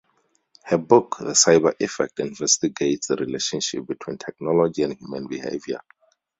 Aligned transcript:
Her 0.63 0.79
book 0.79 1.17
"The 1.19 1.33
Cyber 1.35 1.79
Effect" 1.79 2.19
investigates 2.19 3.05
the 3.05 3.17
relationship 3.17 3.85
between 3.85 4.17
technology 4.17 4.81
and 4.81 4.97
human 4.97 5.27
behaviour. 5.27 5.79